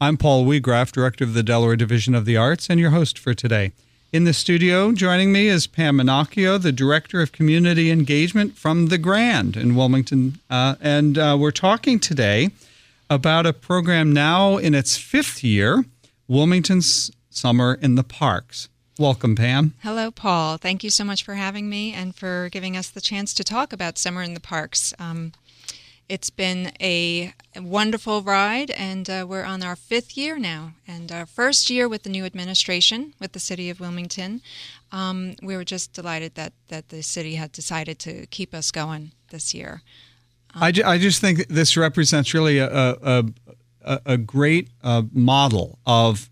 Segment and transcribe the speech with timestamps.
[0.00, 3.32] I'm Paul Weagraff, Director of the Delaware Division of the Arts, and your host for
[3.32, 3.72] today.
[4.12, 8.98] In the studio, joining me is Pam Manocchio, the Director of Community Engagement from the
[8.98, 10.40] Grand in Wilmington.
[10.50, 12.50] Uh, and uh, we're talking today
[13.08, 15.84] about a program now in its fifth year,
[16.26, 18.68] Wilmington's Summer in the Parks.
[18.98, 19.74] Welcome, Pam.
[19.82, 20.56] Hello, Paul.
[20.56, 23.72] Thank you so much for having me and for giving us the chance to talk
[23.72, 24.92] about Summer in the Parks.
[24.98, 25.32] Um,
[26.08, 31.26] it's been a wonderful ride, and uh, we're on our fifth year now, and our
[31.26, 34.40] first year with the new administration with the city of Wilmington.
[34.92, 39.12] Um, we were just delighted that, that the city had decided to keep us going
[39.30, 39.82] this year.
[40.54, 43.24] Um, I, ju- I just think this represents really a, a,
[43.82, 46.30] a, a great uh, model of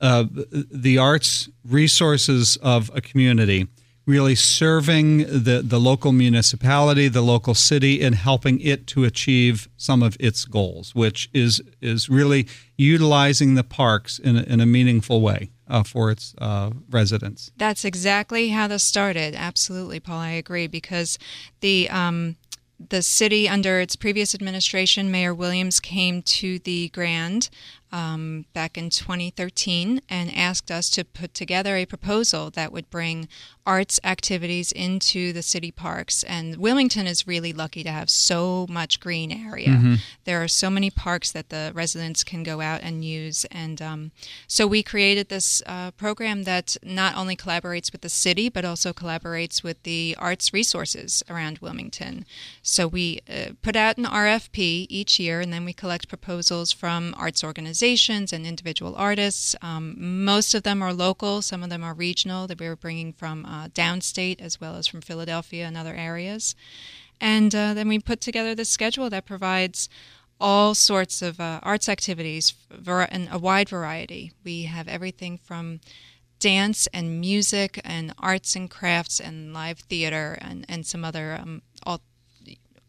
[0.00, 3.68] uh, the arts resources of a community
[4.08, 10.02] really serving the, the local municipality, the local city, and helping it to achieve some
[10.02, 15.20] of its goals, which is is really utilizing the parks in a, in a meaningful
[15.20, 17.52] way uh, for its uh, residents.
[17.58, 19.34] That's exactly how this started.
[19.34, 20.20] Absolutely, Paul.
[20.20, 21.18] I agree because
[21.60, 22.36] the um,
[22.88, 27.50] the city under its previous administration, Mayor Williams came to the Grand
[27.92, 33.28] um, back in 2013 and asked us to put together a proposal that would bring
[33.66, 36.22] arts activities into the city parks.
[36.24, 39.68] And Wilmington is really lucky to have so much green area.
[39.68, 39.94] Mm-hmm.
[40.24, 43.44] There are so many parks that the residents can go out and use.
[43.50, 44.10] And um,
[44.46, 48.92] so we created this uh, program that not only collaborates with the city, but also
[48.92, 52.24] collaborates with the arts resources around Wilmington.
[52.62, 57.14] So we uh, put out an RFP each year, and then we collect proposals from
[57.18, 59.54] arts organizations organizations and individual artists.
[59.62, 63.12] Um, most of them are local, some of them are regional that we were bringing
[63.12, 66.56] from uh, downstate as well as from Philadelphia and other areas.
[67.20, 69.88] And uh, then we put together this schedule that provides
[70.40, 74.32] all sorts of uh, arts activities a wide variety.
[74.44, 75.78] We have everything from
[76.40, 81.62] dance and music and arts and crafts and live theater and, and some other um,
[81.84, 82.00] all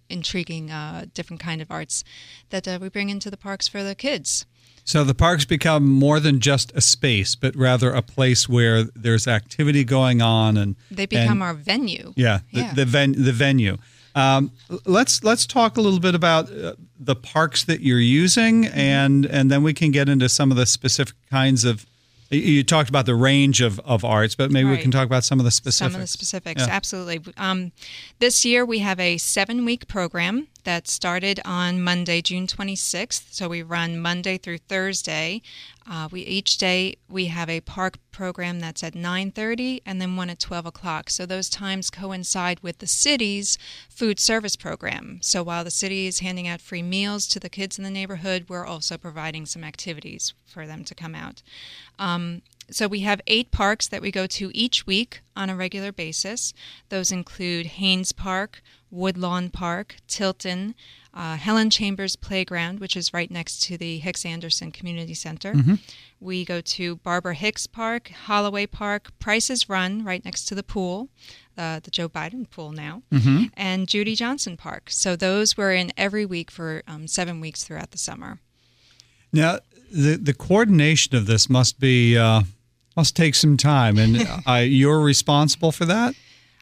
[0.10, 2.04] intriguing uh, different kind of arts
[2.50, 4.46] that uh, we bring into the parks for the kids.
[4.90, 9.28] So the parks become more than just a space, but rather a place where there's
[9.28, 12.12] activity going on, and they become and, our venue.
[12.16, 12.74] Yeah, the yeah.
[12.74, 13.78] the, ven- the venue.
[14.16, 14.52] Um,
[14.88, 18.80] let's let's talk a little bit about uh, the parks that you're using, mm-hmm.
[18.80, 21.86] and and then we can get into some of the specific kinds of
[22.32, 24.78] you talked about the range of, of arts, but maybe right.
[24.78, 25.94] we can talk about some of the specifics.
[25.94, 26.74] Some of the specifics, yeah.
[26.74, 27.22] absolutely.
[27.38, 27.72] Um,
[28.20, 33.34] this year we have a seven week program that started on Monday, June 26th.
[33.34, 35.42] So we run Monday through Thursday.
[35.90, 40.30] Uh, we each day we have a park program that's at 9:30 and then one
[40.30, 41.10] at 12 o'clock.
[41.10, 43.58] So those times coincide with the city's
[43.90, 45.20] food service program.
[45.22, 48.46] So while the city is handing out free meals to the kids in the neighborhood,
[48.50, 51.42] we're also providing some activities for them to come out.
[51.98, 52.42] Um,
[52.72, 56.54] so we have eight parks that we go to each week on a regular basis.
[56.90, 60.76] Those include Haynes Park, Woodlawn Park, Tilton,
[61.14, 65.54] uh, Helen Chambers Playground, which is right next to the Hicks Anderson Community Center.
[65.54, 65.76] Mm-hmm.
[66.20, 71.10] We go to Barbara Hicks Park, Holloway Park, Price's Run, right next to the pool,
[71.58, 73.46] uh, the Joe Biden pool now, mm-hmm.
[73.56, 74.90] and Judy Johnson Park.
[74.90, 78.40] So those we're in every week for um, seven weeks throughout the summer.
[79.32, 79.60] Now,
[79.92, 82.42] the the coordination of this must be uh,
[83.00, 86.16] must take some time, and uh, you're responsible for that.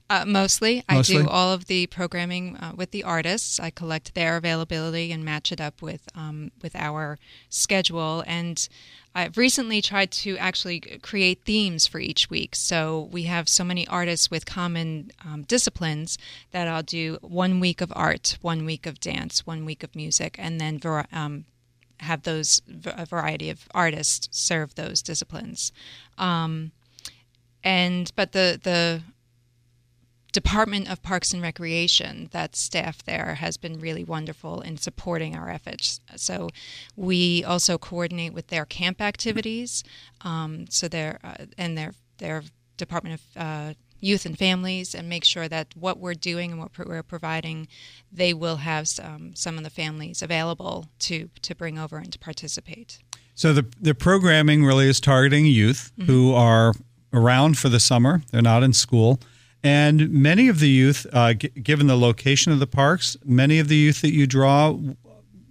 [0.07, 0.83] Uh, mostly.
[0.89, 1.17] mostly.
[1.17, 3.59] I do all of the programming uh, with the artists.
[3.59, 7.17] I collect their availability and match it up with um, with our
[7.49, 8.23] schedule.
[8.27, 8.69] And
[9.15, 12.55] I've recently tried to actually create themes for each week.
[12.55, 16.19] So we have so many artists with common um, disciplines
[16.51, 20.35] that I'll do one week of art, one week of dance, one week of music,
[20.37, 20.79] and then
[21.11, 21.45] um,
[21.99, 25.71] have those a variety of artists serve those disciplines.
[26.17, 26.71] Um,
[27.63, 29.01] and but the the
[30.33, 35.49] Department of Parks and Recreation, that staff there has been really wonderful in supporting our
[35.49, 35.99] efforts.
[36.15, 36.49] So
[36.95, 39.83] we also coordinate with their camp activities.
[40.21, 42.43] Um, so their uh, and their their
[42.77, 46.71] Department of uh, youth and families and make sure that what we're doing and what
[46.77, 47.67] we're providing,
[48.11, 52.19] they will have um, some of the families available to to bring over and to
[52.19, 52.99] participate.
[53.35, 56.11] So the the programming really is targeting youth mm-hmm.
[56.11, 56.73] who are
[57.13, 58.21] around for the summer.
[58.31, 59.19] They're not in school.
[59.63, 63.67] And many of the youth, uh, g- given the location of the parks, many of
[63.67, 64.77] the youth that you draw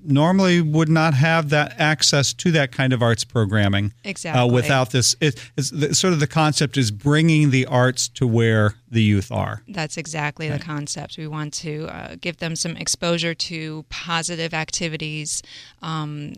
[0.09, 3.87] normally would not have that access to that kind of arts programming.
[3.87, 4.43] Uh, exactly.
[4.43, 8.27] Uh, without this, it, it's the, sort of the concept is bringing the arts to
[8.27, 9.63] where the youth are.
[9.69, 10.59] That's exactly right.
[10.59, 11.19] the concept.
[11.19, 15.43] We want to uh, give them some exposure to positive activities.
[15.83, 16.35] Um,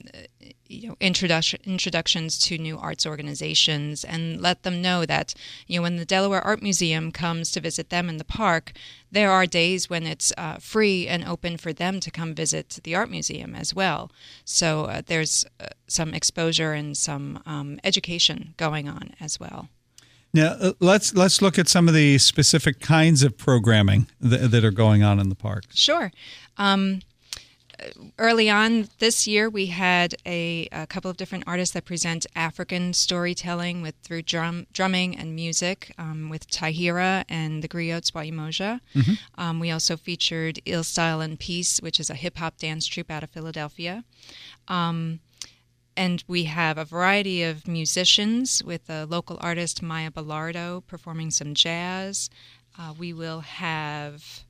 [0.69, 5.35] you know introduction introductions to new arts organizations and let them know that
[5.67, 8.73] you know when the Delaware Art Museum comes to visit them in the park
[9.11, 12.95] there are days when it's uh, free and open for them to come visit the
[12.95, 14.11] art museum as well
[14.45, 19.69] so uh, there's uh, some exposure and some um, education going on as well
[20.35, 24.65] now uh, let's let's look at some of the specific kinds of programming that, that
[24.65, 26.11] are going on in the park sure
[26.57, 27.01] um,
[28.19, 32.93] early on this year, we had a, a, couple of different artists that present African
[32.93, 38.81] storytelling with through drum, drumming and music um, with Tahira and the Griots Wayimoja.
[38.95, 39.41] Mm-hmm.
[39.41, 43.11] Um, we also featured Ill Style and Peace, which is a hip hop dance troupe
[43.11, 44.05] out of Philadelphia.
[44.67, 45.21] Um,
[45.99, 51.55] and we have a variety of musicians with a local artist, Maya Bellardo, performing some
[51.55, 52.31] jazz.
[52.79, 54.45] Uh, we will have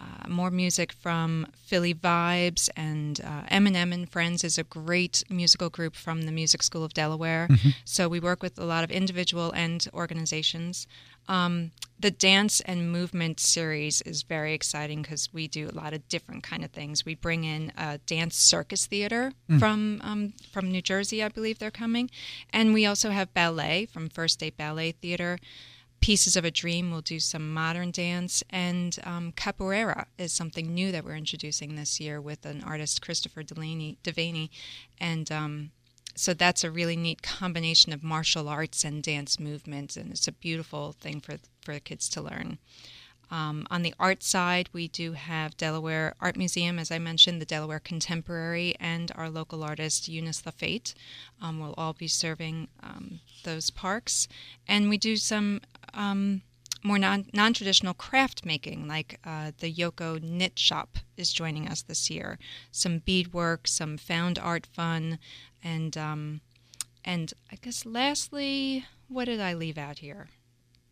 [0.00, 5.68] uh, more music from Philly Vibes and uh, Eminem and Friends is a great musical
[5.68, 7.48] group from the Music School of Delaware.
[7.50, 7.70] Mm-hmm.
[7.84, 10.86] So we work with a lot of individual and organizations.
[11.28, 11.70] Um,
[12.00, 16.42] the dance and movement series is very exciting because we do a lot of different
[16.44, 17.04] kind of things.
[17.04, 19.58] We bring in a dance circus theater mm.
[19.58, 22.10] from um, from New Jersey, I believe they're coming,
[22.52, 25.38] and we also have ballet from First State Ballet Theater.
[26.00, 30.92] Pieces of a Dream We'll do some modern dance, and um, capoeira is something new
[30.92, 34.50] that we're introducing this year with an artist, Christopher Delaney, Devaney.
[35.00, 35.70] And um,
[36.18, 40.32] so that's a really neat combination of martial arts and dance movement, and it's a
[40.32, 42.58] beautiful thing for, for kids to learn.
[43.30, 47.46] Um, on the art side, we do have Delaware Art Museum, as I mentioned, the
[47.46, 50.94] Delaware Contemporary, and our local artist Eunice LaFate
[51.40, 54.28] um, will all be serving um, those parks.
[54.66, 55.60] And we do some
[55.94, 56.42] um,
[56.82, 62.08] more non traditional craft making, like uh, the Yoko Knit Shop is joining us this
[62.08, 62.38] year.
[62.70, 65.18] Some beadwork, some found art fun,
[65.62, 66.40] and um,
[67.04, 70.28] and I guess lastly, what did I leave out here?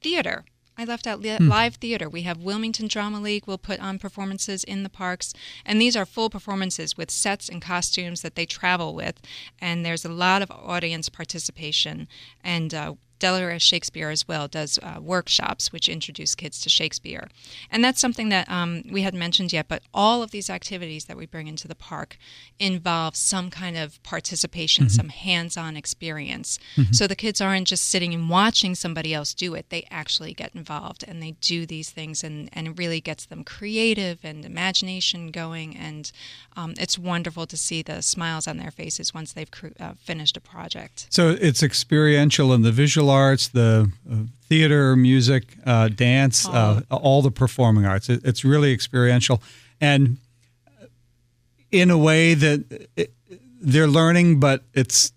[0.03, 0.45] Theater.
[0.79, 1.49] I left out li- hmm.
[1.49, 2.09] live theater.
[2.09, 5.33] We have Wilmington Drama League We'll put on performances in the parks,
[5.65, 9.21] and these are full performances with sets and costumes that they travel with,
[9.59, 12.09] and there's a lot of audience participation.
[12.45, 17.29] And uh, Delaware Shakespeare as well does uh, workshops which introduce kids to Shakespeare.
[17.71, 21.17] And that's something that um, we hadn't mentioned yet, but all of these activities that
[21.17, 22.19] we bring into the park
[22.59, 24.95] involve some kind of participation, mm-hmm.
[24.95, 26.59] some hands on experience.
[26.77, 26.93] Mm-hmm.
[26.93, 30.55] So the kids aren't just sitting and watching somebody else do it, they actually get
[30.55, 35.31] involved and they do these things, and, and it really gets them creative and imagination
[35.31, 35.77] going.
[35.77, 36.11] And
[36.57, 40.37] um, it's wonderful to see the smiles on their faces once they've cr- uh, finished
[40.37, 41.07] a project.
[41.11, 44.17] So it's experiential and the visual visual arts, the uh,
[44.49, 48.09] theater, music, uh, dance, uh, all the performing arts.
[48.09, 49.41] It, it's really experiential,
[49.81, 50.19] and
[51.71, 53.13] in a way that it,
[53.61, 55.13] they're learning, but it's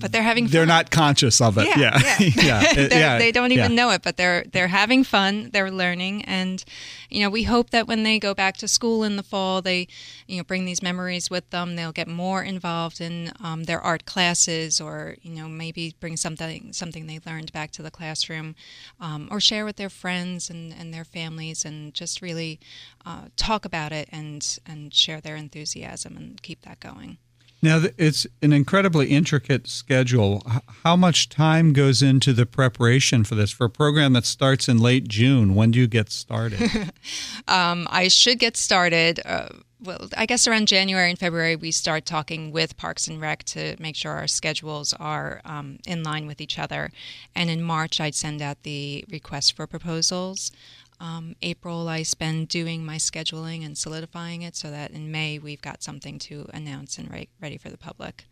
[0.00, 0.52] but they're having fun.
[0.52, 2.72] they're not conscious of it yeah yeah, yeah.
[2.76, 2.88] yeah.
[2.90, 3.18] yeah.
[3.18, 3.76] they don't even yeah.
[3.76, 6.64] know it but they're they're having fun they're learning and
[7.08, 9.88] you know we hope that when they go back to school in the fall they
[10.26, 14.04] you know bring these memories with them they'll get more involved in um, their art
[14.04, 18.54] classes or you know maybe bring something something they learned back to the classroom
[19.00, 22.60] um, or share with their friends and, and their families and just really
[23.06, 27.18] uh, talk about it and and share their enthusiasm and keep that going
[27.60, 30.42] now, it's an incredibly intricate schedule.
[30.84, 33.50] How much time goes into the preparation for this?
[33.50, 36.60] For a program that starts in late June, when do you get started?
[37.48, 39.20] um, I should get started.
[39.24, 39.48] Uh,
[39.80, 43.76] well, I guess around January and February, we start talking with Parks and Rec to
[43.80, 46.90] make sure our schedules are um, in line with each other.
[47.34, 50.52] And in March, I'd send out the request for proposals.
[51.00, 55.62] Um, April, I spend doing my scheduling and solidifying it so that in May we've
[55.62, 58.24] got something to announce and re- ready for the public.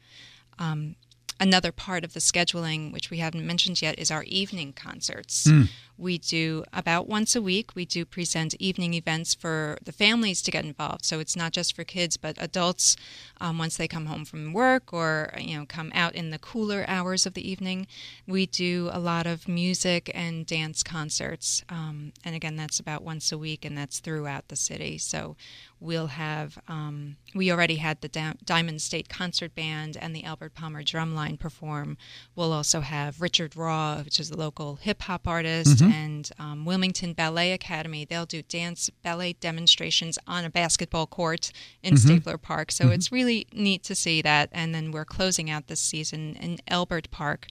[0.58, 0.96] Um,
[1.38, 5.46] another part of the scheduling, which we haven't mentioned yet, is our evening concerts.
[5.46, 5.68] Mm.
[5.98, 10.50] We do about once a week, we do present evening events for the families to
[10.50, 11.04] get involved.
[11.04, 12.96] So it's not just for kids, but adults
[13.40, 16.84] um, once they come home from work or, you know, come out in the cooler
[16.86, 17.86] hours of the evening.
[18.26, 21.64] We do a lot of music and dance concerts.
[21.68, 24.98] Um, and again, that's about once a week and that's throughout the city.
[24.98, 25.36] So
[25.80, 30.54] we'll have, um, we already had the da- Diamond State Concert Band and the Albert
[30.54, 31.96] Palmer Drumline perform.
[32.34, 35.78] We'll also have Richard Raw, which is a local hip hop artist.
[35.78, 35.92] Mm-hmm mm-hmm.
[35.92, 38.04] and um, Wilmington Ballet Academy.
[38.04, 41.52] They'll do dance ballet demonstrations on a basketball court
[41.82, 42.06] in mm-hmm.
[42.06, 42.72] Stabler Park.
[42.72, 42.94] So mm-hmm.
[42.94, 44.48] it's really neat to see that.
[44.52, 47.46] And then we're closing out this season in Elbert Park.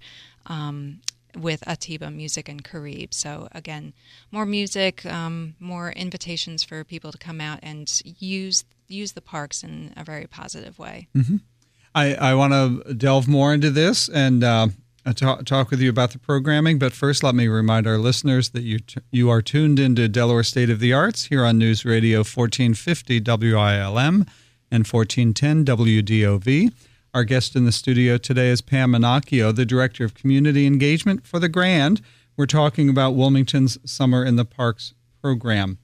[0.47, 1.01] Um,
[1.35, 3.13] with Atiba Music and Carib.
[3.13, 3.93] So again,
[4.31, 9.63] more music, um, more invitations for people to come out and use use the parks
[9.63, 11.07] in a very positive way.
[11.15, 11.37] Mm-hmm.
[11.95, 14.67] I, I want to delve more into this and uh,
[15.13, 16.79] talk, talk with you about the programming.
[16.79, 20.43] But first, let me remind our listeners that you t- you are tuned into Delaware
[20.43, 24.25] State of the Arts here on News Radio 1450 WILM
[24.71, 26.73] and 1410 WDOV.
[27.13, 31.39] Our guest in the studio today is Pam Manocchio, the Director of Community Engagement for
[31.39, 32.01] the Grand.
[32.35, 35.77] We're talking about Wilmington's Summer in the Parks program.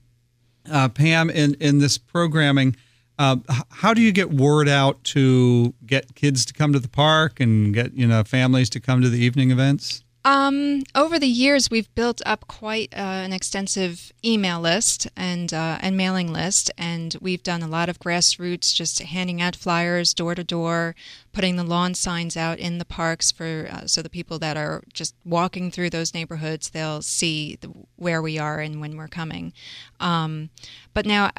[0.70, 2.76] Uh, Pam, in, in this programming,
[3.22, 3.36] uh,
[3.70, 7.72] how do you get word out to get kids to come to the park and
[7.72, 10.02] get you know families to come to the evening events?
[10.24, 15.78] Um, over the years, we've built up quite uh, an extensive email list and uh,
[15.80, 20.34] and mailing list, and we've done a lot of grassroots, just handing out flyers door
[20.34, 20.96] to door,
[21.32, 24.82] putting the lawn signs out in the parks for uh, so the people that are
[24.92, 29.52] just walking through those neighborhoods they'll see the, where we are and when we're coming.
[30.00, 30.50] Um,
[30.92, 31.30] but now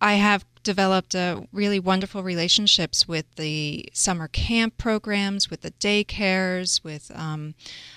[0.00, 6.84] I have developed uh, really wonderful relationships with the summer camp programs, with the daycares,
[6.84, 7.54] with um,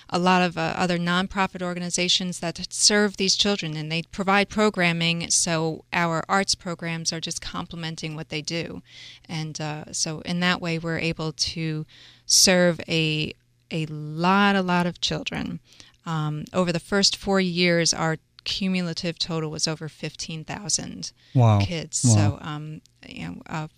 [0.08, 5.30] a lot of uh, other nonprofit organizations that serve these children, and they provide programming.
[5.30, 8.82] So our arts programs are just complementing what they do,
[9.28, 11.86] and uh, so in that way, we're able to
[12.26, 13.34] serve a
[13.70, 15.60] a lot, a lot of children.
[16.06, 21.60] Um, over the first four years, our cumulative total was over 15,000 wow.
[21.60, 22.04] kids.
[22.04, 22.14] Wow.
[22.14, 23.68] So, um, you know, uh,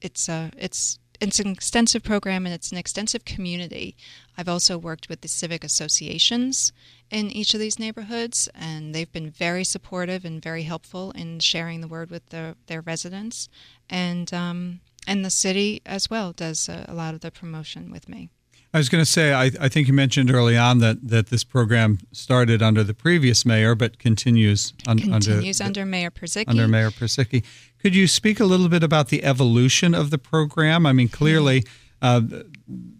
[0.00, 3.94] it's uh, it's it's an extensive program and it's an extensive community.
[4.38, 6.72] I've also worked with the civic associations
[7.10, 11.82] in each of these neighborhoods, and they've been very supportive and very helpful in sharing
[11.82, 13.50] the word with the, their residents.
[13.90, 18.08] And um, and the city as well does a, a lot of the promotion with
[18.08, 18.30] me.
[18.72, 21.42] I was going to say, I, I, think you mentioned early on that, that this
[21.42, 26.48] program started under the previous mayor, but continues, un, continues under, under Mayor Purzycki.
[26.48, 27.44] Under Mayor Purzycki.
[27.80, 30.86] Could you speak a little bit about the evolution of the program?
[30.86, 31.64] I mean, clearly,
[32.00, 32.20] uh,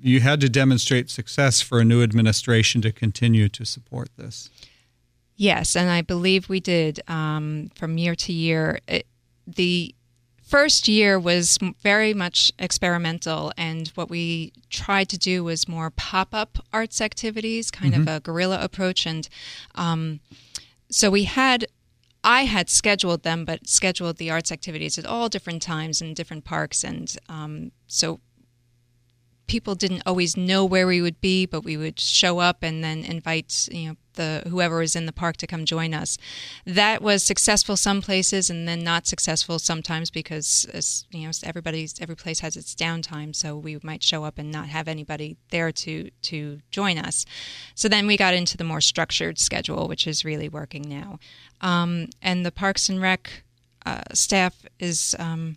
[0.01, 4.51] you had to demonstrate success for a new administration to continue to support this.
[5.37, 8.81] Yes, and I believe we did um, from year to year.
[8.89, 9.07] It,
[9.47, 9.95] the
[10.51, 16.35] first year was very much experimental, and what we tried to do was more pop
[16.35, 18.03] up arts activities, kind mm-hmm.
[18.03, 19.07] of a guerrilla approach.
[19.07, 19.29] And
[19.77, 20.19] um,
[20.91, 21.67] so we had
[22.25, 26.45] I had scheduled them, but scheduled the arts activities at all different times in different
[26.45, 28.21] parks, and um, so
[29.47, 33.05] people didn't always know where we would be, but we would show up and then
[33.05, 36.19] invite you know the whoever was in the park to come join us.
[36.65, 42.17] That was successful some places and then not successful sometimes because you know everybody's every
[42.17, 46.11] place has its downtime, so we might show up and not have anybody there to
[46.23, 47.25] to join us.
[47.75, 51.19] So then we got into the more structured schedule, which is really working now.
[51.61, 53.45] Um, and the Parks and Rec
[53.87, 55.15] uh, staff is.
[55.19, 55.57] Um,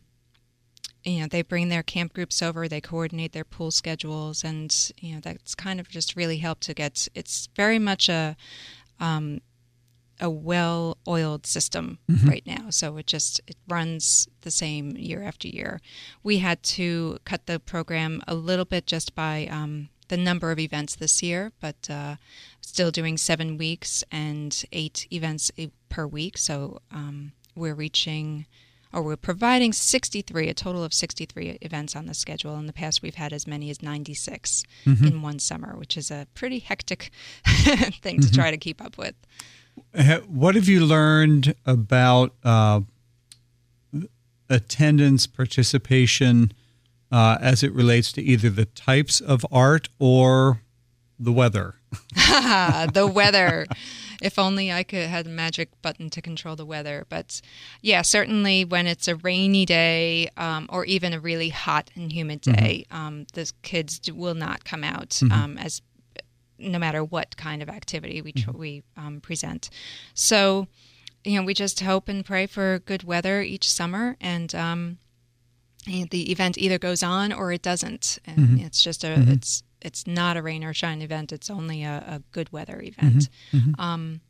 [1.03, 5.13] you know they bring their camp groups over they coordinate their pool schedules and you
[5.13, 8.35] know that's kind of just really helped to get it's very much a
[8.99, 9.41] um,
[10.19, 12.27] a well oiled system mm-hmm.
[12.27, 12.69] right now.
[12.69, 15.81] So it just it runs the same year after year.
[16.23, 20.59] We had to cut the program a little bit just by um, the number of
[20.59, 22.15] events this year but uh,
[22.61, 25.51] still doing seven weeks and eight events
[25.89, 26.37] per week.
[26.37, 28.45] So um, we're reaching
[28.93, 32.55] or we're providing 63, a total of 63 events on the schedule.
[32.57, 35.05] In the past, we've had as many as 96 mm-hmm.
[35.05, 37.11] in one summer, which is a pretty hectic
[37.45, 38.35] thing to mm-hmm.
[38.35, 39.15] try to keep up with.
[40.27, 42.81] What have you learned about uh,
[44.49, 46.53] attendance, participation,
[47.11, 50.61] uh, as it relates to either the types of art or
[51.19, 51.75] the weather?
[52.15, 53.65] the weather
[54.23, 57.05] if only I could had a magic button to control the weather.
[57.09, 57.41] But
[57.81, 62.41] yeah, certainly when it's a rainy day um, or even a really hot and humid
[62.41, 62.63] mm-hmm.
[62.63, 63.05] day, mm-hmm.
[63.05, 65.31] um, the kids will not come out mm-hmm.
[65.31, 65.81] um, as
[66.57, 68.57] no matter what kind of activity we mm-hmm.
[68.57, 69.69] we um, present.
[70.13, 70.67] So
[71.25, 74.97] you know, we just hope and pray for good weather each summer and um,
[75.85, 78.65] the event either goes on or it doesn't and mm-hmm.
[78.65, 79.31] it's just a mm-hmm.
[79.31, 81.31] it's it's not a rain or shine event.
[81.31, 83.29] It's only a, a good weather event.
[83.51, 83.57] Mm-hmm.
[83.57, 83.81] Mm-hmm.
[83.81, 84.21] Um,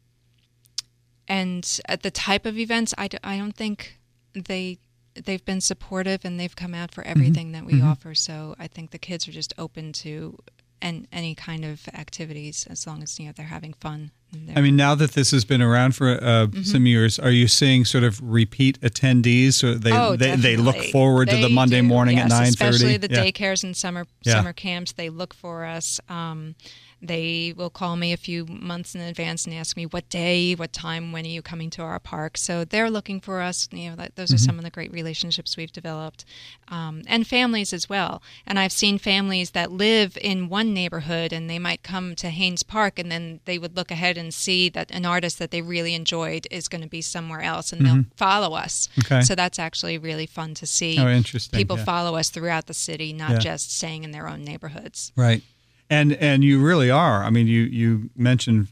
[1.27, 3.99] and at the type of events, I, do, I don't think
[4.33, 4.79] they
[5.15, 7.11] they've been supportive and they've come out for mm-hmm.
[7.11, 7.65] everything mm-hmm.
[7.65, 7.87] that we mm-hmm.
[7.87, 8.15] offer.
[8.15, 10.37] So I think the kids are just open to
[10.83, 14.11] and any kind of activities as long as you know they're having fun.
[14.55, 16.63] I mean, now that this has been around for uh, mm-hmm.
[16.63, 19.53] some years, are you seeing sort of repeat attendees?
[19.53, 22.29] So they oh, they, they, look forward they to the Monday do, morning yes, at
[22.29, 23.23] nine thirty, especially the yeah.
[23.23, 24.33] daycares and summer yeah.
[24.33, 24.93] summer camps.
[24.93, 25.99] They look for us.
[26.09, 26.55] Um,
[27.03, 30.71] they will call me a few months in advance and ask me what day, what
[30.71, 32.37] time, when are you coming to our park.
[32.37, 33.67] So they're looking for us.
[33.71, 34.45] You know, those are mm-hmm.
[34.45, 36.23] some of the great relationships we've developed,
[36.69, 38.23] um, and families as well.
[38.47, 42.63] And I've seen families that live in one neighborhood and they might come to Haynes
[42.63, 45.93] Park and then they would look ahead and see that an artist that they really
[45.93, 47.95] enjoyed is going to be somewhere else, and mm-hmm.
[47.95, 48.87] they'll follow us.
[48.99, 49.21] Okay.
[49.21, 50.97] So that's actually really fun to see.
[50.99, 51.57] Oh, interesting.
[51.57, 51.83] People yeah.
[51.83, 53.39] follow us throughout the city, not yeah.
[53.39, 55.11] just staying in their own neighborhoods.
[55.15, 55.43] Right
[55.89, 57.23] and and you really are.
[57.23, 58.67] I mean, you you mentioned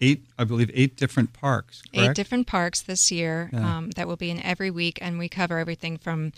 [0.00, 1.82] eight, I believe, eight different parks.
[1.82, 2.10] Correct?
[2.10, 3.78] Eight different parks this year yeah.
[3.78, 6.32] um, that will be in every week, and we cover everything from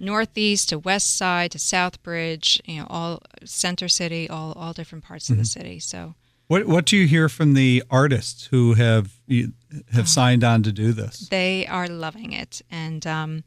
[0.00, 5.04] northeast to west side to South Bridge, You know, all Center City, all all different
[5.04, 5.34] parts mm-hmm.
[5.34, 5.60] of the mm-hmm.
[5.60, 5.78] city.
[5.80, 6.14] So.
[6.48, 10.04] What what do you hear from the artists who have have oh.
[10.04, 11.28] signed on to do this?
[11.30, 13.44] They are loving it, and um,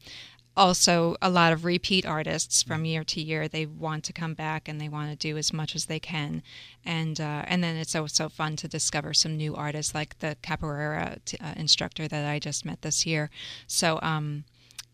[0.57, 3.47] also a lot of repeat artists from year to year.
[3.47, 6.41] They want to come back and they want to do as much as they can,
[6.85, 11.19] and uh, and then it's also fun to discover some new artists like the capoeira
[11.25, 13.29] t- uh, instructor that I just met this year.
[13.67, 14.45] So um,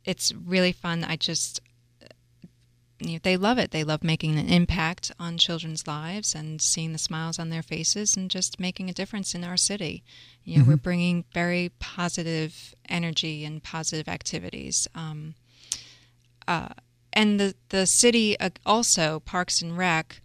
[0.06, 1.04] it's really fun.
[1.04, 1.62] I just
[3.02, 3.72] you know, they love it.
[3.72, 8.16] They love making an impact on children's lives and seeing the smiles on their faces
[8.16, 10.04] and just making a difference in our city.
[10.44, 10.72] You know, mm-hmm.
[10.72, 14.88] we're bringing very positive energy and positive activities.
[14.94, 15.36] Um,
[16.52, 16.74] uh,
[17.14, 20.22] and the the city uh, also Parks and Rec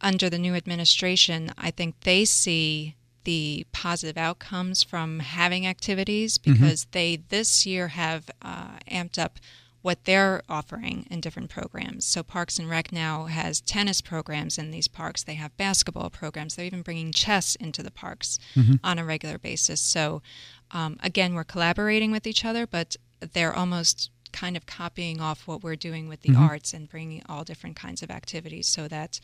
[0.00, 2.94] under the new administration, I think they see
[3.24, 6.52] the positive outcomes from having activities mm-hmm.
[6.52, 6.90] because mm-hmm.
[6.92, 9.38] they this year have uh, amped up
[9.82, 12.04] what they're offering in different programs.
[12.04, 15.22] So Parks and Rec now has tennis programs in these parks.
[15.22, 16.56] They have basketball programs.
[16.56, 18.74] They're even bringing chess into the parks mm-hmm.
[18.82, 19.80] on a regular basis.
[19.80, 20.22] So
[20.70, 22.96] um, again, we're collaborating with each other, but
[23.32, 26.44] they're almost kind of copying off what we're doing with the mm-hmm.
[26.44, 29.20] arts and bringing all different kinds of activities so that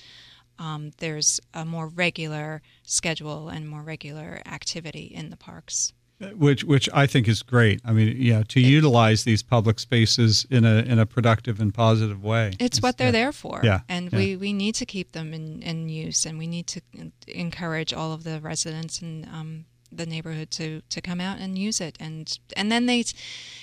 [0.59, 5.93] um, there's a more regular schedule and more regular activity in the parks.
[6.37, 7.81] Which, which I think is great.
[7.85, 11.75] I mean, yeah, to it, utilize these public spaces in a in a productive and
[11.75, 12.53] positive way.
[12.59, 13.13] It's, what they're yeah.
[13.13, 13.61] there for.
[13.63, 14.19] Yeah, and yeah.
[14.19, 16.81] we, we need to keep them in, in use, and we need to
[17.27, 19.65] encourage all of the residents and um,
[19.97, 23.05] the neighborhood to to come out and use it and and then they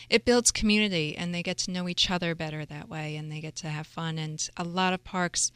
[0.09, 3.39] it builds community and they get to know each other better that way and they
[3.39, 5.51] get to have fun and a lot of parks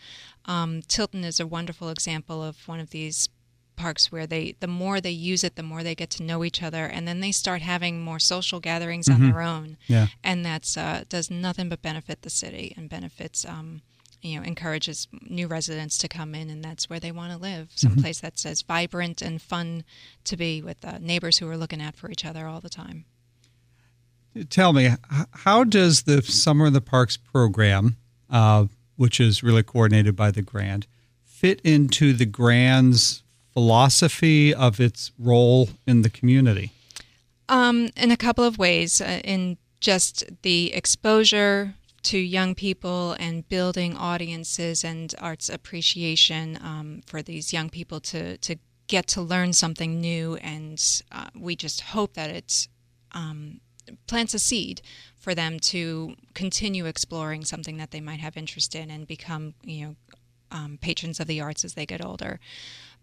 [0.46, 3.30] um, tilton is a wonderful example of one of these
[3.76, 6.64] parks where they the more they use it the more they get to know each
[6.64, 9.24] other and then they start having more social gatherings mm-hmm.
[9.24, 10.08] on their own yeah.
[10.24, 13.82] and that's uh, does nothing but benefit the city and benefits um,
[14.22, 17.68] you know encourages new residents to come in and that's where they want to live
[17.68, 17.88] mm-hmm.
[17.88, 18.28] someplace mm-hmm.
[18.28, 19.84] that's as vibrant and fun
[20.24, 23.06] to be with uh, neighbors who are looking out for each other all the time
[24.50, 24.90] tell me
[25.32, 27.96] how does the summer in the parks program
[28.30, 30.88] uh, which is really coordinated by the grand
[31.24, 33.24] fit into the grand's
[33.54, 36.72] philosophy of its role in the community
[37.48, 43.48] um, in a couple of ways uh, in just the exposure to young people and
[43.50, 49.54] building audiences and arts appreciation um, for these young people to, to get to learn
[49.54, 50.36] something new.
[50.36, 52.68] And uh, we just hope that it
[53.12, 53.62] um,
[54.08, 54.82] plants a seed
[55.18, 59.86] for them to continue exploring something that they might have interest in and become, you
[59.86, 59.96] know,
[60.52, 62.40] um, patrons of the arts as they get older.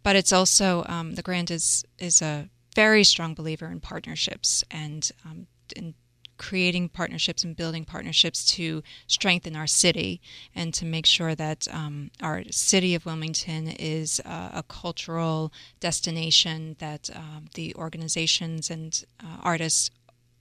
[0.02, 5.10] But it's also um, the Grand is is a very strong believer in partnerships and
[5.24, 5.94] um, in
[6.38, 10.20] creating partnerships and building partnerships to strengthen our city
[10.54, 16.76] and to make sure that um, our city of Wilmington is uh, a cultural destination
[16.78, 19.90] that uh, the organizations and uh, artists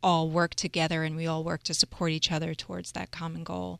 [0.03, 3.79] all work together and we all work to support each other towards that common goal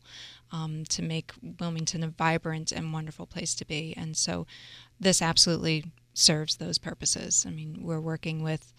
[0.52, 3.94] um, to make Wilmington a vibrant and wonderful place to be.
[3.96, 4.46] And so
[5.00, 7.44] this absolutely serves those purposes.
[7.46, 8.72] I mean, we're working with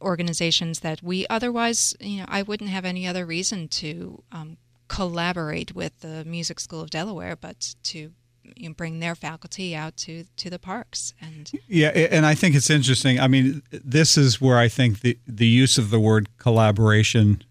[0.00, 4.56] organizations that we otherwise, you know, I wouldn't have any other reason to um,
[4.88, 8.12] collaborate with the Music School of Delaware, but to
[8.56, 12.54] you know, bring their faculty out to to the parks and yeah and i think
[12.54, 16.28] it's interesting i mean this is where i think the the use of the word
[16.38, 17.42] collaboration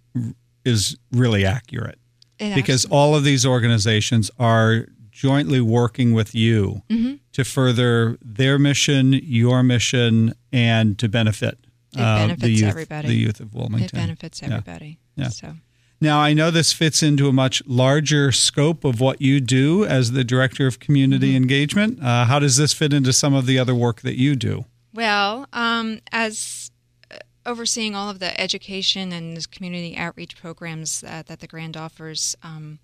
[0.65, 1.99] is really accurate
[2.39, 7.15] it because all of these organizations are jointly working with you mm-hmm.
[7.31, 11.59] to further their mission your mission and to benefit
[11.99, 13.07] it benefits uh, the youth, everybody.
[13.07, 13.85] The youth of Wilmington.
[13.85, 14.99] It benefits everybody.
[15.15, 15.25] Yeah.
[15.25, 15.29] yeah.
[15.29, 15.53] So.
[15.99, 20.11] Now, I know this fits into a much larger scope of what you do as
[20.11, 21.37] the Director of Community mm-hmm.
[21.37, 22.03] Engagement.
[22.03, 24.65] Uh, how does this fit into some of the other work that you do?
[24.93, 26.69] Well, um, as
[27.09, 32.35] uh, overseeing all of the education and community outreach programs uh, that the Grand offers,
[32.43, 32.77] um,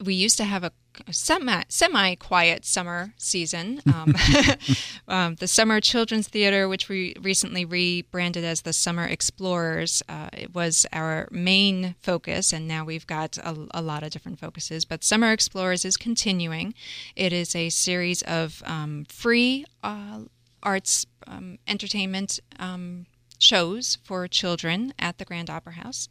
[0.00, 0.72] we used to have a
[1.10, 3.80] semi semi quiet summer season.
[3.92, 4.14] Um,
[5.08, 10.54] um, the Summer Children's Theater, which we recently rebranded as the Summer Explorers, uh, it
[10.54, 14.84] was our main focus, and now we've got a, a, lot of different focuses.
[14.84, 16.74] But Summer Explorers is continuing.
[17.14, 20.20] It is a series of um, free uh,
[20.62, 23.06] arts um, entertainment um,
[23.42, 26.08] shows for children at the Grand Opera House.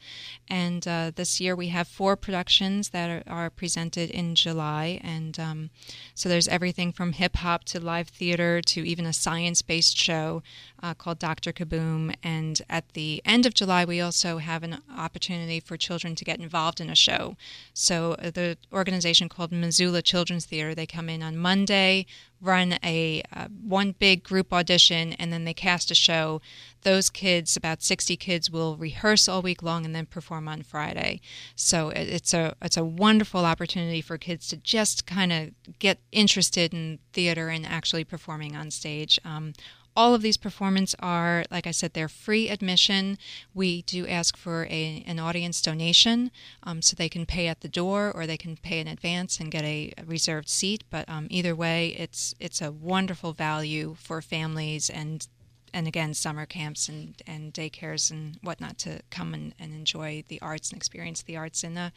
[0.47, 4.99] And uh, this year we have four productions that are, are presented in July.
[5.03, 5.69] And um,
[6.13, 10.43] so there's everything from hip hop to live theater to even a science based show
[10.83, 11.53] uh, called Dr.
[11.53, 12.13] Kaboom.
[12.21, 16.39] And at the end of July, we also have an opportunity for children to get
[16.39, 17.37] involved in a show.
[17.73, 22.05] So uh, the organization called Missoula Children's Theater, they come in on Monday,
[22.41, 26.41] run a uh, one big group audition, and then they cast a show.
[26.83, 31.21] Those kids, about 60 kids, will rehearse all week long and then perform on Friday.
[31.55, 36.73] So it's a it's a wonderful opportunity for kids to just kind of get interested
[36.73, 39.19] in theater and actually performing on stage.
[39.23, 39.53] Um,
[39.95, 43.17] all of these performances are, like I said, they're free admission.
[43.53, 46.31] We do ask for a, an audience donation,
[46.63, 49.51] um, so they can pay at the door or they can pay in advance and
[49.51, 50.83] get a, a reserved seat.
[50.89, 55.27] But um, either way, it's it's a wonderful value for families and
[55.73, 60.41] and again summer camps and, and daycares and whatnot to come and, and enjoy the
[60.41, 61.91] arts and experience the arts in the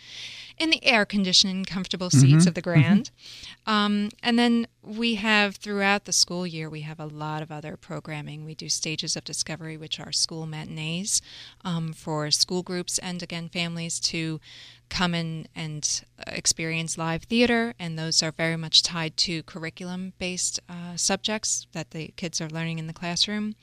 [0.58, 2.48] in the air conditioned comfortable seats mm-hmm.
[2.48, 3.10] of the grand
[3.66, 3.70] mm-hmm.
[3.70, 7.76] um, and then we have throughout the school year we have a lot of other
[7.76, 11.22] programming we do stages of discovery which are school matinees
[11.64, 14.40] um, for school groups and again families to
[14.88, 20.61] come in and experience live theater, and those are very much tied to curriculum based
[20.68, 23.55] uh, subjects that the kids are learning in the classroom.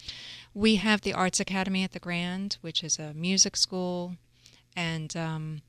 [0.54, 4.16] We have the Arts Academy at the Grand, which is a music school,
[4.76, 5.62] and um,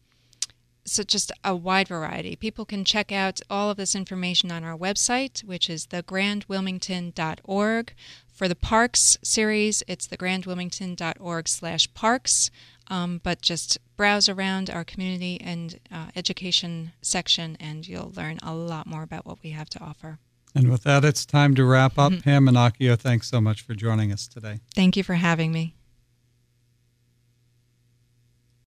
[0.85, 2.37] so just a wide variety.
[2.37, 7.95] People can check out all of this information on our website, which is thegrandwilmington.org.
[8.33, 12.51] For the parks series, it's thegrandwilmington.org slash parks.
[12.89, 18.55] Um, but just browse around our community and uh, education section, and you'll learn a
[18.55, 20.19] lot more about what we have to offer.
[20.55, 22.13] And with that, it's time to wrap up.
[22.13, 22.21] Mm-hmm.
[22.21, 24.61] Pam Manocchio, thanks so much for joining us today.
[24.75, 25.75] Thank you for having me.